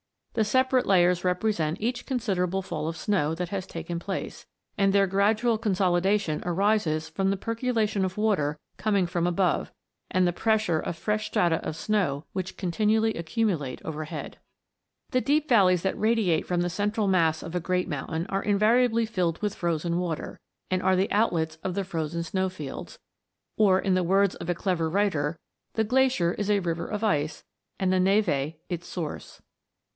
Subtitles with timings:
[0.33, 4.93] The separate layers repre sent each considerable fall of snow that has taken place, and
[4.93, 9.71] their gradual consolidation arises from the percolation of water coming from above,
[10.09, 14.39] and the pressure of fresh strata of snow which continually accumulate overhead.
[15.11, 15.25] MOVING LANDS.
[15.25, 18.41] 245 The deep valleys that radiate from the central mass of a great mountain are
[18.41, 20.39] invariably filled with frozen water,
[20.71, 22.97] and are the outlets of the frozen snow fields,
[23.57, 25.37] or in the words of a clever writer,"
[25.75, 27.43] the glacier is a river of ice,
[27.77, 29.41] and the neve its source."